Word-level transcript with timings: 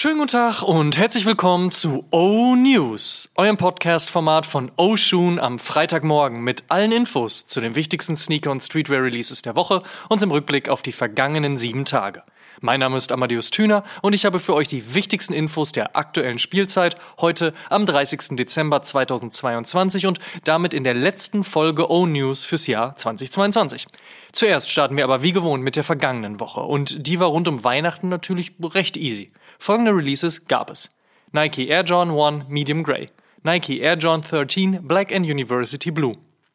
Schönen 0.00 0.18
guten 0.18 0.28
Tag 0.28 0.62
und 0.62 0.96
herzlich 0.96 1.26
willkommen 1.26 1.72
zu 1.72 2.06
O 2.12 2.54
News, 2.54 3.32
eurem 3.34 3.56
Podcast-Format 3.56 4.46
von 4.46 4.70
O 4.76 4.96
Shoon 4.96 5.40
am 5.40 5.58
Freitagmorgen 5.58 6.40
mit 6.40 6.62
allen 6.68 6.92
Infos 6.92 7.46
zu 7.46 7.60
den 7.60 7.74
wichtigsten 7.74 8.16
Sneaker- 8.16 8.52
und 8.52 8.62
Streetwear-Releases 8.62 9.42
der 9.42 9.56
Woche 9.56 9.82
und 10.08 10.22
im 10.22 10.30
Rückblick 10.30 10.68
auf 10.68 10.82
die 10.82 10.92
vergangenen 10.92 11.56
sieben 11.58 11.84
Tage. 11.84 12.22
Mein 12.60 12.80
Name 12.80 12.96
ist 12.96 13.12
Amadeus 13.12 13.50
Thüner 13.50 13.84
und 14.02 14.14
ich 14.14 14.24
habe 14.24 14.40
für 14.40 14.54
euch 14.54 14.66
die 14.66 14.94
wichtigsten 14.94 15.32
Infos 15.32 15.72
der 15.72 15.96
aktuellen 15.96 16.38
Spielzeit 16.38 16.96
heute 17.20 17.52
am 17.70 17.86
30. 17.86 18.36
Dezember 18.36 18.82
2022 18.82 20.06
und 20.06 20.18
damit 20.44 20.74
in 20.74 20.82
der 20.82 20.94
letzten 20.94 21.44
Folge 21.44 21.90
O 21.90 22.06
News 22.06 22.42
fürs 22.42 22.66
Jahr 22.66 22.96
2022. 22.96 23.86
Zuerst 24.32 24.70
starten 24.70 24.96
wir 24.96 25.04
aber 25.04 25.22
wie 25.22 25.32
gewohnt 25.32 25.62
mit 25.62 25.76
der 25.76 25.84
vergangenen 25.84 26.40
Woche 26.40 26.60
und 26.60 27.06
die 27.06 27.20
war 27.20 27.28
rund 27.28 27.46
um 27.48 27.62
Weihnachten 27.62 28.08
natürlich 28.08 28.52
recht 28.60 28.96
easy. 28.96 29.32
Folgende 29.58 29.92
Releases 29.92 30.46
gab 30.46 30.70
es. 30.70 30.90
Nike 31.32 31.68
Air 31.68 31.84
John 31.84 32.10
1 32.10 32.48
Medium 32.48 32.82
Grey, 32.82 33.10
Nike 33.42 33.80
Air 33.80 33.96
John 33.98 34.22
13 34.22 34.80
Black 34.82 35.14
and 35.14 35.26
University 35.26 35.90
Blue, 35.90 36.14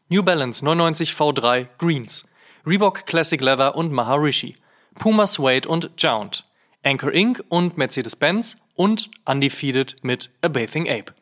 New 0.10 0.24
Balance 0.24 0.66
99 0.66 1.14
V3 1.14 1.68
Greens, 1.78 2.26
Reebok 2.66 3.06
Classic 3.06 3.40
Leather 3.40 3.76
und 3.76 3.92
Maharishi, 3.92 4.56
Puma 4.96 5.26
Suede 5.26 5.68
und 5.68 5.92
Jount, 5.98 6.46
Anchor 6.84 7.12
Inc. 7.12 7.44
und 7.50 7.78
Mercedes-Benz 7.78 8.58
und 8.76 9.10
Undefeated 9.26 9.96
mit 10.04 10.30
A 10.42 10.48
Bathing 10.48 10.90
Ape. 10.90 11.14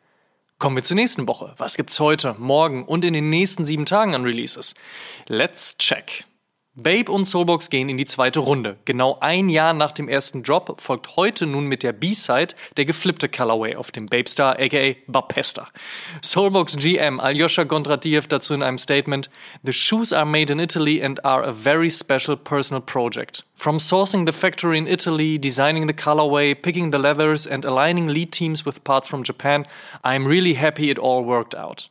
Kommen 0.58 0.76
wir 0.76 0.84
zur 0.84 0.94
nächsten 0.94 1.26
Woche. 1.26 1.54
Was 1.58 1.76
gibt's 1.76 1.98
heute, 1.98 2.36
morgen 2.38 2.84
und 2.84 3.04
in 3.04 3.14
den 3.14 3.30
nächsten 3.30 3.64
sieben 3.64 3.84
Tagen 3.84 4.14
an 4.14 4.22
Releases? 4.22 4.74
Let's 5.26 5.76
check. 5.78 6.24
Babe 6.74 7.12
und 7.12 7.26
Soulbox 7.26 7.68
gehen 7.68 7.90
in 7.90 7.98
die 7.98 8.06
zweite 8.06 8.40
Runde. 8.40 8.78
Genau 8.86 9.18
ein 9.20 9.50
Jahr 9.50 9.74
nach 9.74 9.92
dem 9.92 10.08
ersten 10.08 10.42
Drop 10.42 10.80
folgt 10.80 11.16
heute 11.16 11.44
nun 11.44 11.66
mit 11.66 11.82
der 11.82 11.92
B-Side 11.92 12.54
der 12.78 12.86
geflippte 12.86 13.28
Colorway 13.28 13.76
auf 13.76 13.90
dem 13.90 14.06
Babestar 14.06 14.58
aka 14.58 14.94
Bapesta. 15.06 15.68
Soulbox 16.22 16.78
GM 16.78 17.20
Alyosha 17.20 17.64
Gondratiev 17.64 18.26
dazu 18.26 18.54
in 18.54 18.62
einem 18.62 18.78
Statement: 18.78 19.28
The 19.64 19.74
shoes 19.74 20.14
are 20.14 20.24
made 20.24 20.50
in 20.50 20.60
Italy 20.60 21.04
and 21.04 21.22
are 21.26 21.44
a 21.44 21.52
very 21.52 21.90
special 21.90 22.38
personal 22.38 22.80
project. 22.80 23.44
From 23.54 23.76
sourcing 23.76 24.24
the 24.24 24.32
factory 24.32 24.78
in 24.78 24.86
Italy, 24.86 25.38
designing 25.38 25.86
the 25.86 25.92
colorway, 25.92 26.54
picking 26.54 26.90
the 26.90 26.98
leathers 26.98 27.46
and 27.46 27.66
aligning 27.66 28.08
lead 28.08 28.32
teams 28.32 28.64
with 28.64 28.82
parts 28.82 29.06
from 29.06 29.24
Japan, 29.24 29.66
I'm 30.04 30.26
really 30.26 30.54
happy 30.54 30.88
it 30.88 30.98
all 30.98 31.22
worked 31.22 31.54
out. 31.54 31.90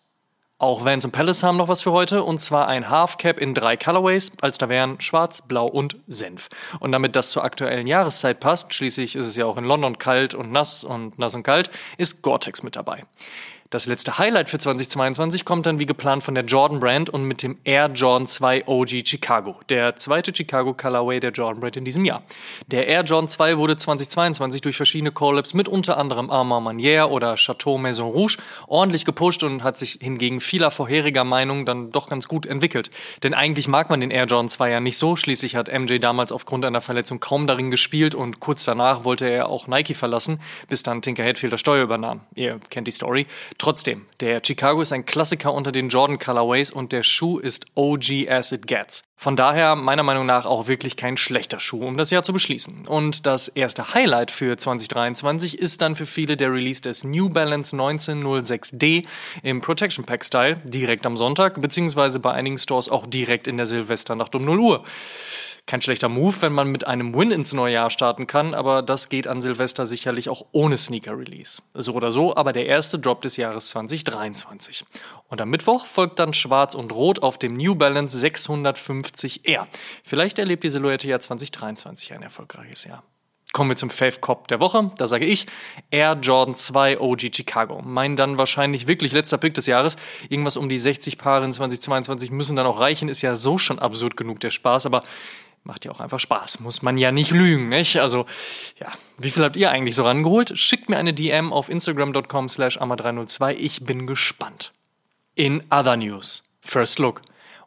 Auch 0.62 0.86
Vans 0.86 1.04
und 1.04 1.10
Palace 1.10 1.42
haben 1.42 1.58
noch 1.58 1.70
was 1.70 1.82
für 1.82 1.92
heute 1.92 2.22
und 2.22 2.38
zwar 2.38 2.68
ein 2.68 2.88
Half 2.88 3.18
Cap 3.18 3.40
in 3.40 3.56
drei 3.56 3.78
Colorways, 3.78 4.32
als 4.42 4.60
da 4.60 4.70
wären 4.70 5.02
Schwarz, 5.02 5.42
Blau 5.42 5.66
und 5.66 5.98
Senf. 6.06 6.50
Und 6.80 6.92
damit 6.92 7.16
das 7.16 7.32
zur 7.32 7.44
aktuellen 7.44 7.88
Jahreszeit 7.88 8.40
passt, 8.40 8.72
schließlich 8.72 9.16
ist 9.16 9.26
es 9.26 9.36
ja 9.36 9.48
auch 9.48 9.58
in 9.58 9.64
London 9.64 9.98
kalt 9.98 10.36
und 10.36 10.52
nass 10.52 10.84
und 10.84 11.18
nass 11.18 11.34
und 11.34 11.42
kalt, 11.42 11.72
ist 11.98 12.22
Gore-Tex 12.22 12.62
mit 12.62 12.76
dabei. 12.76 13.06
Das 13.72 13.86
letzte 13.86 14.18
Highlight 14.18 14.50
für 14.50 14.60
2022 14.60 15.46
kommt 15.46 15.66
dann 15.66 15.80
wie 15.80 15.86
geplant 15.86 16.26
von 16.26 16.36
der 16.36 16.44
Jordan 16.44 16.82
Brand 16.82 17.10
und 17.10 17.24
mit 17.24 17.42
dem 17.42 17.58
Air 17.64 17.90
Jordan 17.94 18.28
2 18.28 18.68
OG 18.68 19.08
Chicago, 19.08 19.56
der 19.70 19.96
zweite 19.96 20.36
Chicago 20.36 20.74
Colorway 20.74 21.22
der 21.22 21.32
Jordan 21.32 21.62
Brand 21.62 21.78
in 21.78 21.86
diesem 21.86 22.04
Jahr. 22.04 22.22
Der 22.68 22.88
Air 22.88 23.04
Jordan 23.04 23.30
2 23.30 23.58
wurde 23.58 23.78
2022 23.78 24.60
durch 24.60 24.76
verschiedene 24.76 25.14
Collabs 25.14 25.54
mit 25.54 25.70
unter 25.70 25.98
anderem 25.98 26.30
Armand 26.30 26.66
Manier 26.66 27.12
oder 27.12 27.36
Chateau 27.36 27.78
Maison 27.78 28.12
Rouge 28.12 28.40
ordentlich 28.68 29.06
gepusht 29.06 29.42
und 29.42 29.64
hat 29.64 29.78
sich 29.78 30.00
hingegen 30.02 30.42
vieler 30.42 30.70
vorheriger 30.70 31.24
Meinung 31.24 31.66
dann 31.66 31.94
doch 31.94 32.10
ganz 32.10 32.28
gut 32.28 32.46
entwickelt. 32.46 32.92
Denn 33.24 33.34
eigentlich 33.34 33.70
mag 33.70 33.90
man 33.90 34.02
den 34.02 34.12
Air 34.12 34.26
Jordan 34.26 34.50
2 34.50 34.70
ja 34.70 34.80
nicht 34.82 34.98
so, 34.98 35.16
schließlich 35.16 35.56
hat 35.56 35.72
MJ 35.72 36.00
damals 36.00 36.34
aufgrund 36.34 36.66
einer 36.66 36.82
Verletzung 36.82 37.22
kaum 37.22 37.48
darin 37.48 37.72
gespielt 37.72 38.16
und 38.16 38.42
kurz 38.42 38.66
danach 38.66 39.06
wollte 39.06 39.30
er 39.30 39.48
auch 39.48 39.68
Nike 39.68 39.94
verlassen, 39.94 40.42
bis 40.68 40.84
dann 40.84 41.02
Tinker 41.02 41.24
Hatfield 41.24 41.54
das 41.54 41.62
Steuer 41.62 41.86
übernahm. 41.86 42.20
Ihr 42.36 42.60
kennt 42.70 42.88
die 42.88 42.92
Story. 42.92 43.28
Trotzdem, 43.62 44.08
der 44.22 44.42
Chicago 44.44 44.82
ist 44.82 44.92
ein 44.92 45.06
Klassiker 45.06 45.54
unter 45.54 45.72
den 45.72 45.90
Jordan 45.90 46.18
Colorways 46.18 46.72
und 46.72 46.92
der 46.92 47.04
Schuh 47.04 47.38
ist 47.38 47.68
OG 47.76 48.28
as 48.28 48.52
it 48.52 48.66
gets. 48.66 49.04
Von 49.16 49.36
daher 49.36 49.76
meiner 49.76 50.02
Meinung 50.02 50.26
nach 50.26 50.48
auch 50.48 50.68
wirklich 50.68 50.98
kein 50.98 51.16
schlechter 51.16 51.60
Schuh, 51.60 51.86
um 51.86 51.96
das 51.96 52.10
Jahr 52.10 52.24
zu 52.24 52.34
beschließen. 52.34 52.88
Und 52.88 53.28
das 53.28 53.50
erste 53.50 53.94
Highlight 53.94 54.32
für 54.32 54.58
2023 54.58 55.60
ist 55.60 55.80
dann 55.84 55.94
für 55.94 56.08
viele 56.08 56.38
der 56.38 56.52
Release 56.52 56.82
des 56.82 57.04
New 57.04 57.30
Balance 57.30 57.76
1906D 57.76 59.06
im 59.44 59.62
Protection 59.62 60.06
Pack 60.06 60.26
Style 60.26 60.60
direkt 60.64 61.06
am 61.06 61.16
Sonntag, 61.16 61.62
beziehungsweise 61.62 62.20
bei 62.20 62.32
einigen 62.32 62.58
Stores 62.58 62.90
auch 62.90 63.06
direkt 63.06 63.48
in 63.48 63.58
der 63.58 63.68
Silvesternacht 63.68 64.34
um 64.34 64.44
0 64.44 64.60
Uhr. 64.60 64.84
Kein 65.66 65.82
schlechter 65.82 66.10
Move, 66.10 66.36
wenn 66.42 66.54
man 66.54 66.70
mit 66.70 66.88
einem 66.88 67.16
Win 67.16 67.32
ins 67.32 67.54
neue 67.54 67.74
Jahr 67.74 67.90
starten 67.90 68.28
kann, 68.28 68.54
aber 68.54 68.82
das 68.82 69.10
geht 69.10 69.28
an 69.28 69.42
Silvester 69.42 69.86
sicherlich 69.86 70.28
auch 70.28 70.46
ohne 70.52 70.78
Sneaker-Release. 70.78 71.62
So 71.74 71.94
oder 71.94 72.12
so, 72.12 72.36
aber 72.36 72.52
der 72.52 72.66
erste 72.66 73.00
Drop 73.00 73.22
des 73.22 73.38
Jahres 73.38 73.70
2023. 73.70 74.86
Und 75.30 75.40
am 75.40 75.50
Mittwoch 75.50 75.86
folgt 75.86 76.20
dann 76.20 76.34
Schwarz 76.34 76.76
und 76.76 76.92
Rot 76.92 77.22
auf 77.22 77.38
dem 77.38 77.56
New 77.56 77.76
Balance 77.76 78.18
650R. 78.18 79.68
Vielleicht 80.04 80.40
erlebt 80.40 80.64
die 80.64 80.70
Silhouette 80.70 81.08
ja 81.08 81.20
2023 81.20 82.14
ein 82.14 82.24
erfolgreiches 82.24 82.84
Jahr. 82.84 83.04
Kommen 83.54 83.70
wir 83.70 83.76
zum 83.76 83.90
Fave 83.90 84.20
Cop 84.22 84.48
der 84.48 84.62
Woche. 84.62 84.92
Da 84.98 85.08
sage 85.08 85.26
ich 85.26 85.46
Air 85.90 86.18
Jordan 86.22 86.56
2 86.56 87.02
OG 87.02 87.36
Chicago. 87.36 87.82
Mein 87.84 88.16
dann 88.16 88.38
wahrscheinlich 88.38 88.88
wirklich 88.88 89.12
letzter 89.12 89.38
Pick 89.38 89.54
des 89.56 89.66
Jahres. 89.66 89.98
Irgendwas 90.30 90.56
um 90.56 90.70
die 90.70 90.78
60 90.78 91.18
Paare 91.18 91.44
in 91.44 91.52
2022 91.52 92.32
müssen 92.32 92.56
dann 92.56 92.66
auch 92.66 92.80
reichen. 92.80 93.10
Ist 93.10 93.22
ja 93.22 93.36
so 93.36 93.58
schon 93.58 93.78
absurd 93.78 94.16
genug 94.16 94.40
der 94.40 94.52
Spaß. 94.52 94.86
Aber 94.86 95.04
Macht 95.64 95.86
ja 95.86 95.92
auch 95.92 96.00
einfach 96.00 96.20
Spaß. 96.20 96.60
Muss 96.60 96.82
man 96.82 96.98
ja 96.98 97.12
nicht 97.12 97.32
lügen, 97.32 97.70
nicht? 97.70 97.98
Also, 97.98 98.26
ja. 98.80 98.92
Wie 99.18 99.30
viel 99.30 99.44
habt 99.44 99.56
ihr 99.56 99.70
eigentlich 99.70 99.96
so 99.96 100.04
rangeholt? 100.04 100.58
Schickt 100.58 100.90
mir 100.90 100.98
eine 100.98 101.14
DM 101.14 101.54
auf 101.54 101.70
instagram.com 101.70 102.50
slash 102.50 102.80
amma302. 102.80 103.54
Ich 103.54 103.84
bin 103.84 104.08
gespannt. 104.08 104.72
In 105.36 105.64
other 105.70 105.98
news. 105.98 106.44
First 106.62 106.98
look. 107.00 107.22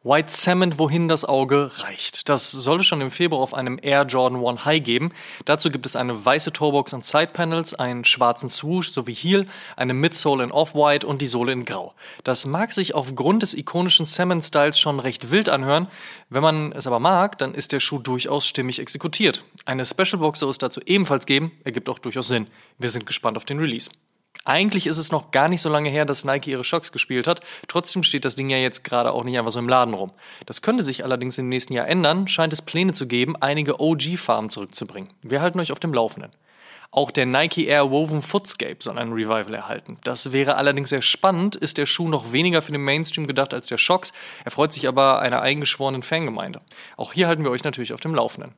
White 0.06 0.30
Cement, 0.30 0.78
wohin 0.78 1.08
das 1.08 1.24
Auge 1.24 1.70
reicht. 1.78 2.28
Das 2.28 2.52
sollte 2.52 2.84
schon 2.84 3.00
im 3.00 3.10
Februar 3.10 3.40
auf 3.40 3.54
einem 3.54 3.78
Air 3.80 4.02
Jordan 4.02 4.44
1 4.44 4.66
High 4.66 4.82
geben. 4.82 5.12
Dazu 5.46 5.70
gibt 5.70 5.86
es 5.86 5.96
eine 5.96 6.26
weiße 6.26 6.52
Toebox 6.52 6.92
und 6.92 7.02
Sidepanels, 7.02 7.72
einen 7.72 8.04
schwarzen 8.04 8.50
Swoosh 8.50 8.90
sowie 8.90 9.14
Heel, 9.14 9.46
eine 9.76 9.94
Midsole 9.94 10.44
in 10.44 10.52
Off-White 10.52 11.06
und 11.06 11.22
die 11.22 11.26
Sohle 11.26 11.52
in 11.52 11.64
Grau. 11.64 11.94
Das 12.22 12.44
mag 12.44 12.74
sich 12.74 12.94
aufgrund 12.94 13.42
des 13.42 13.54
ikonischen 13.54 14.04
Cement-Styles 14.04 14.78
schon 14.78 15.00
recht 15.00 15.30
wild 15.30 15.48
anhören. 15.48 15.88
Wenn 16.28 16.42
man 16.42 16.72
es 16.72 16.86
aber 16.86 17.00
mag, 17.00 17.38
dann 17.38 17.54
ist 17.54 17.72
der 17.72 17.80
Schuh 17.80 17.98
durchaus 17.98 18.46
stimmig 18.46 18.80
exekutiert. 18.80 19.42
Eine 19.64 19.86
Special-Box 19.86 20.40
soll 20.40 20.50
es 20.50 20.58
dazu 20.58 20.82
ebenfalls 20.84 21.24
geben, 21.24 21.52
ergibt 21.64 21.88
auch 21.88 21.98
durchaus 21.98 22.28
Sinn. 22.28 22.48
Wir 22.78 22.90
sind 22.90 23.06
gespannt 23.06 23.38
auf 23.38 23.46
den 23.46 23.58
Release. 23.58 23.88
Eigentlich 24.44 24.86
ist 24.86 24.98
es 24.98 25.10
noch 25.10 25.30
gar 25.30 25.48
nicht 25.48 25.62
so 25.62 25.70
lange 25.70 25.88
her, 25.88 26.04
dass 26.04 26.24
Nike 26.24 26.50
ihre 26.50 26.64
Shocks 26.64 26.92
gespielt 26.92 27.26
hat. 27.26 27.40
Trotzdem 27.66 28.02
steht 28.02 28.24
das 28.24 28.36
Ding 28.36 28.50
ja 28.50 28.58
jetzt 28.58 28.84
gerade 28.84 29.12
auch 29.12 29.24
nicht 29.24 29.38
einfach 29.38 29.52
so 29.52 29.58
im 29.58 29.68
Laden 29.68 29.94
rum. 29.94 30.12
Das 30.44 30.60
könnte 30.60 30.82
sich 30.82 31.02
allerdings 31.02 31.38
im 31.38 31.48
nächsten 31.48 31.72
Jahr 31.72 31.88
ändern, 31.88 32.28
scheint 32.28 32.52
es 32.52 32.60
Pläne 32.60 32.92
zu 32.92 33.06
geben, 33.06 33.36
einige 33.40 33.80
OG-Farben 33.80 34.50
zurückzubringen. 34.50 35.10
Wir 35.22 35.40
halten 35.40 35.60
euch 35.60 35.72
auf 35.72 35.80
dem 35.80 35.94
Laufenden. 35.94 36.32
Auch 36.90 37.10
der 37.10 37.26
Nike 37.26 37.66
Air 37.66 37.90
Woven 37.90 38.22
Footscape 38.22 38.76
soll 38.78 38.98
ein 38.98 39.12
Revival 39.12 39.52
erhalten. 39.52 39.98
Das 40.04 40.30
wäre 40.30 40.56
allerdings 40.56 40.90
sehr 40.90 41.02
spannend, 41.02 41.56
ist 41.56 41.76
der 41.76 41.86
Schuh 41.86 42.08
noch 42.08 42.30
weniger 42.30 42.62
für 42.62 42.70
den 42.70 42.84
Mainstream 42.84 43.26
gedacht 43.26 43.52
als 43.52 43.66
der 43.66 43.78
Shocks, 43.78 44.12
erfreut 44.44 44.72
sich 44.72 44.86
aber 44.86 45.18
einer 45.18 45.42
eingeschworenen 45.42 46.04
Fangemeinde. 46.04 46.60
Auch 46.96 47.12
hier 47.12 47.26
halten 47.26 47.42
wir 47.42 47.50
euch 47.50 47.64
natürlich 47.64 47.94
auf 47.94 48.00
dem 48.00 48.14
Laufenden. 48.14 48.54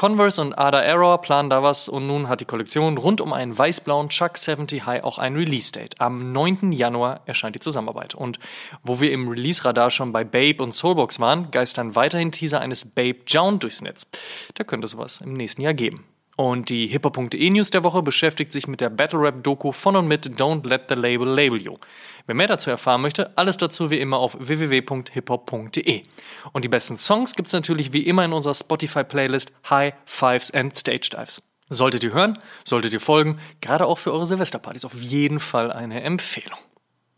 Converse 0.00 0.40
und 0.40 0.54
Ada 0.54 0.80
Error 0.80 1.20
planen 1.20 1.50
da 1.50 1.62
was 1.62 1.86
und 1.86 2.06
nun 2.06 2.30
hat 2.30 2.40
die 2.40 2.46
Kollektion 2.46 2.96
rund 2.96 3.20
um 3.20 3.34
einen 3.34 3.58
weiß-blauen 3.58 4.08
Chuck 4.08 4.38
70 4.38 4.86
High 4.86 5.04
auch 5.04 5.18
ein 5.18 5.36
Release-Date. 5.36 6.00
Am 6.00 6.32
9. 6.32 6.72
Januar 6.72 7.20
erscheint 7.26 7.54
die 7.54 7.60
Zusammenarbeit. 7.60 8.14
Und 8.14 8.38
wo 8.82 9.00
wir 9.00 9.12
im 9.12 9.28
Release-Radar 9.28 9.90
schon 9.90 10.10
bei 10.10 10.24
Babe 10.24 10.62
und 10.62 10.72
Soulbox 10.72 11.20
waren, 11.20 11.50
geistern 11.50 11.96
weiterhin 11.96 12.32
Teaser 12.32 12.62
eines 12.62 12.86
Babe 12.86 13.18
Jound 13.26 13.62
durchs 13.62 13.82
Netz. 13.82 14.06
Da 14.54 14.64
könnte 14.64 14.88
sowas 14.88 15.20
im 15.22 15.34
nächsten 15.34 15.60
Jahr 15.60 15.74
geben. 15.74 16.06
Und 16.40 16.70
die 16.70 16.86
hiphop.de 16.86 17.50
News 17.50 17.68
der 17.68 17.84
Woche 17.84 18.02
beschäftigt 18.02 18.50
sich 18.50 18.66
mit 18.66 18.80
der 18.80 18.88
Battle 18.88 19.20
Rap 19.20 19.44
Doku 19.44 19.72
von 19.72 19.94
und 19.94 20.08
mit 20.08 20.40
Don't 20.40 20.66
Let 20.66 20.84
the 20.88 20.94
Label 20.94 21.28
Label 21.28 21.60
You. 21.60 21.76
Wer 22.24 22.34
mehr 22.34 22.46
dazu 22.46 22.70
erfahren 22.70 23.02
möchte, 23.02 23.36
alles 23.36 23.58
dazu 23.58 23.90
wie 23.90 24.00
immer 24.00 24.16
auf 24.16 24.38
www.hiphop.de. 24.40 26.02
Und 26.52 26.64
die 26.64 26.70
besten 26.70 26.96
Songs 26.96 27.34
gibt's 27.34 27.52
natürlich 27.52 27.92
wie 27.92 28.06
immer 28.06 28.24
in 28.24 28.32
unserer 28.32 28.54
Spotify 28.54 29.04
Playlist 29.04 29.52
High 29.68 29.92
Fives 30.06 30.50
and 30.50 30.74
Stage 30.78 31.10
Dives. 31.12 31.42
Solltet 31.68 32.04
ihr 32.04 32.14
hören, 32.14 32.38
solltet 32.64 32.94
ihr 32.94 33.00
folgen, 33.00 33.38
gerade 33.60 33.84
auch 33.84 33.98
für 33.98 34.10
eure 34.10 34.24
Silvesterpartys 34.24 34.86
auf 34.86 34.94
jeden 34.94 35.40
Fall 35.40 35.70
eine 35.70 36.00
Empfehlung. 36.00 36.58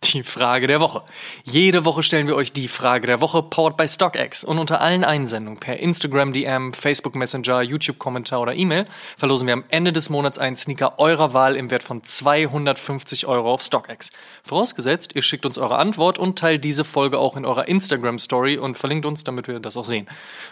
Die 0.05 0.25
Frage 0.25 0.67
der 0.67 0.81
Woche. 0.81 1.03
Jede 1.45 1.85
Woche 1.85 2.03
stellen 2.03 2.27
wir 2.27 2.35
euch 2.35 2.53
die 2.53 2.69
Frage 2.69 3.07
der 3.07 3.21
Woche, 3.21 3.43
powered 3.43 3.77
by 3.77 3.87
StockX. 3.87 4.43
Und 4.43 4.59
unter 4.59 4.81
allen 4.81 5.05
Einsendungen 5.05 5.61
per 5.61 5.79
Instagram 5.79 6.33
DM, 6.33 6.73
Facebook 6.73 7.15
Messenger, 7.15 7.63
YouTube-Kommentar 7.63 8.41
oder 8.41 8.55
E-Mail 8.55 8.87
verlosen 9.17 9.47
wir 9.47 9.55
am 9.55 9.65
Ende 9.69 9.93
des 9.93 10.11
Monats 10.11 10.39
einen 10.39 10.57
Sneaker 10.57 10.99
eurer 10.99 11.35
Wahl 11.35 11.57
im 11.57 11.71
Wert 11.71 11.85
von 11.85 12.03
250 12.03 13.27
Euro 13.27 13.53
auf 13.53 13.63
StockX. 13.63 14.11
Vorausgesetzt, 14.43 15.15
ihr 15.15 15.23
schickt 15.23 15.47
uns 15.47 15.57
eure 15.57 15.77
Antwort 15.77 16.19
und 16.19 16.39
teilt 16.39 16.65
diese 16.65 16.85
Folge 16.85 17.19
auch 17.19 17.37
in 17.37 17.45
eurer 17.45 17.69
Instagram-Story 17.69 18.59
und 18.59 18.77
verlinkt 18.77 19.07
uns, 19.07 19.25
damit 19.25 19.47
wir 19.47 19.61
das 19.61 19.77
auch 19.77 19.85
sehen. 19.85 20.09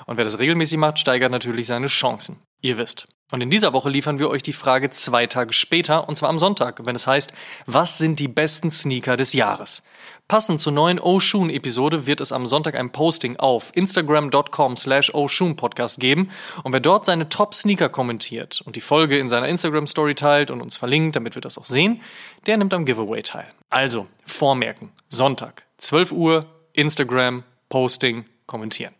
Und 0.06 0.17
wer 0.17 0.25
das 0.25 0.38
regelmäßig 0.38 0.79
macht, 0.79 0.99
steigert 0.99 1.32
natürlich 1.32 1.67
seine 1.67 1.88
Chancen. 1.88 2.41
Ihr 2.61 2.77
wisst. 2.77 3.07
Und 3.31 3.43
in 3.43 3.51
dieser 3.51 3.73
Woche 3.73 3.91
liefern 3.91 4.19
wir 4.19 4.29
euch 4.29 4.43
die 4.43 4.53
Frage 4.53 4.91
zwei 4.91 5.27
Tage 5.27 5.53
später, 5.53 6.09
und 6.09 6.17
zwar 6.17 6.29
am 6.29 6.39
Sonntag, 6.39 6.85
wenn 6.85 6.97
es 6.97 7.07
heißt, 7.07 7.33
was 7.67 7.99
sind 7.99 8.19
die 8.19 8.29
besten 8.29 8.71
Sneaker 8.71 9.17
des 9.17 9.33
Jahres? 9.33 9.85
Passend 10.27 10.61
zur 10.61 10.73
neuen 10.73 11.01
Oshun-Episode 11.01 12.07
wird 12.07 12.21
es 12.21 12.33
am 12.33 12.47
Sonntag 12.47 12.77
ein 12.77 12.91
Posting 12.91 13.37
auf 13.37 13.73
instagram.com 13.75 14.77
slash 14.77 15.11
Podcast 15.57 15.99
geben. 15.99 16.31
Und 16.62 16.73
wer 16.73 16.81
dort 16.81 17.07
seine 17.07 17.29
Top-Sneaker 17.29 17.89
kommentiert 17.89 18.62
und 18.65 18.77
die 18.77 18.81
Folge 18.81 19.19
in 19.19 19.29
seiner 19.29 19.49
Instagram-Story 19.49 20.15
teilt 20.15 20.51
und 20.51 20.61
uns 20.61 20.77
verlinkt, 20.77 21.17
damit 21.17 21.35
wir 21.35 21.43
das 21.43 21.59
auch 21.59 21.65
sehen, 21.65 22.01
der 22.47 22.59
nimmt 22.59 22.75
am 22.75 22.85
Giveaway 22.85 23.23
teil. 23.23 23.47
Also, 23.71 24.07
vormerken. 24.25 24.91
Sonntag, 25.09 25.65
12 25.79 26.12
Uhr, 26.12 26.47
Instagram, 26.75 27.43
Posting, 27.69 28.25
kommentieren. 28.47 29.00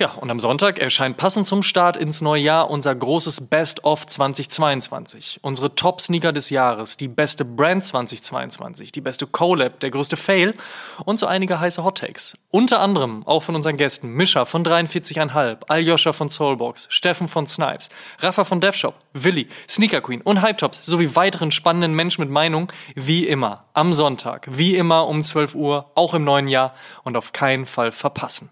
Ja, 0.00 0.12
und 0.12 0.30
am 0.30 0.38
Sonntag 0.38 0.78
erscheint 0.78 1.16
passend 1.16 1.48
zum 1.48 1.64
Start 1.64 1.96
ins 1.96 2.20
neue 2.20 2.40
Jahr 2.40 2.70
unser 2.70 2.94
großes 2.94 3.48
Best 3.48 3.82
of 3.82 4.06
2022. 4.06 5.40
Unsere 5.42 5.74
Top-Sneaker 5.74 6.32
des 6.32 6.50
Jahres, 6.50 6.96
die 6.96 7.08
beste 7.08 7.44
Brand 7.44 7.84
2022, 7.84 8.92
die 8.92 9.00
beste 9.00 9.26
Collab, 9.26 9.80
der 9.80 9.90
größte 9.90 10.16
Fail 10.16 10.54
und 11.04 11.18
so 11.18 11.26
einige 11.26 11.58
heiße 11.58 11.82
Hot 11.82 11.98
Takes. 11.98 12.38
Unter 12.52 12.78
anderem 12.78 13.26
auch 13.26 13.42
von 13.42 13.56
unseren 13.56 13.76
Gästen 13.76 14.10
Mischa 14.10 14.44
von 14.44 14.64
43,5, 14.64 15.64
Aljoscha 15.66 16.12
von 16.12 16.28
Soulbox, 16.28 16.86
Steffen 16.90 17.26
von 17.26 17.48
Snipes, 17.48 17.88
Rafa 18.20 18.44
von 18.44 18.60
DevShop, 18.60 18.94
Willi, 19.14 19.48
Sneaker 19.68 20.00
Queen 20.00 20.20
und 20.20 20.42
Hype 20.42 20.58
Tops 20.58 20.86
sowie 20.86 21.16
weiteren 21.16 21.50
spannenden 21.50 21.94
Menschen 21.94 22.20
mit 22.20 22.30
Meinung, 22.30 22.70
wie 22.94 23.26
immer, 23.26 23.64
am 23.74 23.92
Sonntag, 23.92 24.46
wie 24.48 24.76
immer 24.76 25.08
um 25.08 25.24
12 25.24 25.56
Uhr, 25.56 25.90
auch 25.96 26.14
im 26.14 26.22
neuen 26.22 26.46
Jahr 26.46 26.72
und 27.02 27.16
auf 27.16 27.32
keinen 27.32 27.66
Fall 27.66 27.90
verpassen. 27.90 28.50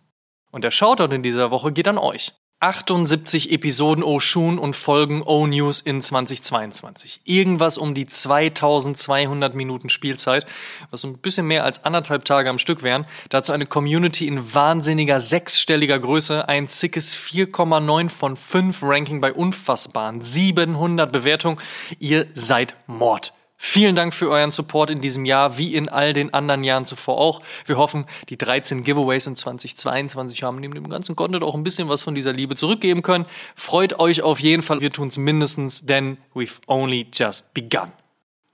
Und 0.57 0.63
der 0.63 0.71
Shoutout 0.71 1.15
in 1.15 1.23
dieser 1.23 1.51
Woche 1.51 1.71
geht 1.71 1.87
an 1.87 1.99
euch. 1.99 2.33
78 2.61 3.53
Episoden 3.53 4.03
O-Shoon 4.03 4.59
und 4.59 4.75
Folgen 4.75 5.21
O-News 5.21 5.81
in 5.81 6.01
2022. 6.01 7.21
Irgendwas 7.25 7.77
um 7.77 7.93
die 7.93 8.07
2200 8.07 9.55
Minuten 9.55 9.91
Spielzeit, 9.91 10.47
was 10.91 11.03
so 11.03 11.09
ein 11.09 11.19
bisschen 11.19 11.47
mehr 11.47 11.63
als 11.63 11.85
anderthalb 11.85 12.25
Tage 12.25 12.49
am 12.49 12.57
Stück 12.57 12.83
wären. 12.83 13.05
Dazu 13.29 13.53
eine 13.53 13.67
Community 13.67 14.27
in 14.27 14.55
wahnsinniger 14.55 15.21
sechsstelliger 15.21 15.99
Größe, 15.99 16.49
ein 16.49 16.69
zickes 16.69 17.15
4,9 17.15 18.09
von 18.09 18.35
5 18.35 18.83
Ranking 18.83 19.21
bei 19.21 19.35
unfassbaren 19.35 20.23
700 20.23 21.13
Bewertungen. 21.13 21.61
Ihr 21.99 22.29
seid 22.35 22.77
Mord. 22.87 23.36
Vielen 23.59 23.97
Dank 23.97 24.13
für 24.13 24.31
euren 24.31 24.51
Support 24.51 24.91
in 24.91 25.01
diesem 25.01 25.25
Jahr, 25.25 25.57
wie 25.57 25.75
in 25.75 25.89
all 25.89 26.13
den 26.13 26.33
anderen 26.35 26.63
Jahren 26.63 26.85
zuvor 26.85 27.17
auch. 27.17 27.41
Wir 27.65 27.79
hoffen, 27.79 28.05
die 28.29 28.37
13 28.37 28.85
Giveaways 28.85 29.27
in 29.27 29.37
2022 29.37 30.43
haben 30.43 30.61
neben 30.61 30.75
dem 30.75 30.89
ganzen 30.89 31.17
Content 31.17 31.43
auch 31.43 31.55
ein 31.55 31.65
bisschen 31.65 31.89
was 31.89 32.03
von 32.03 32.15
dieser 32.15 32.33
Liebe 32.33 32.55
zurückgeben 32.55 33.03
können. 33.03 33.25
Freut 33.55 33.99
euch 33.99 34.23
auf 34.23 34.41
jeden 34.41 34.63
Fall. 34.63 34.81
Wir 34.81 34.93
tun 34.93 35.09
es 35.09 35.17
mindestens, 35.17 35.87
denn 35.87 36.19
we've 36.35 36.59
only 36.67 37.07
just 37.13 37.55
begun. 37.55 37.93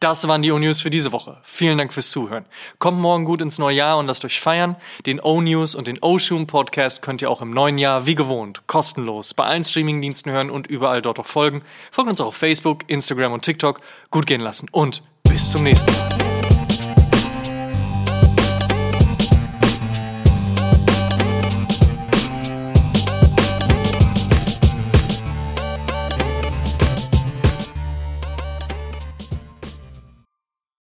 Das 0.02 0.26
waren 0.26 0.42
die 0.42 0.50
O-News 0.50 0.80
für 0.80 0.90
diese 0.90 1.12
Woche. 1.12 1.38
Vielen 1.44 1.78
Dank 1.78 1.92
fürs 1.92 2.10
Zuhören. 2.10 2.44
Kommt 2.80 2.98
morgen 2.98 3.24
gut 3.24 3.40
ins 3.40 3.60
neue 3.60 3.76
Jahr 3.76 3.98
und 3.98 4.08
lasst 4.08 4.24
euch 4.24 4.40
feiern. 4.40 4.74
Den 5.06 5.20
O-News 5.20 5.76
und 5.76 5.86
den 5.86 6.00
O-Shoom 6.02 6.48
Podcast 6.48 7.02
könnt 7.02 7.22
ihr 7.22 7.30
auch 7.30 7.40
im 7.40 7.52
neuen 7.52 7.78
Jahr 7.78 8.04
wie 8.04 8.16
gewohnt 8.16 8.66
kostenlos 8.66 9.32
bei 9.32 9.44
allen 9.44 9.64
Streamingdiensten 9.64 10.32
hören 10.32 10.50
und 10.50 10.66
überall 10.66 11.02
dort 11.02 11.20
auch 11.20 11.26
folgen. 11.26 11.62
Folgt 11.92 12.10
uns 12.10 12.20
auch 12.20 12.26
auf 12.26 12.36
Facebook, 12.36 12.80
Instagram 12.88 13.32
und 13.32 13.42
TikTok. 13.42 13.80
Gut 14.10 14.26
gehen 14.26 14.40
lassen 14.40 14.68
und 14.72 15.04
bis 15.22 15.52
zum 15.52 15.62
nächsten 15.62 15.92
Mal. 15.92 16.21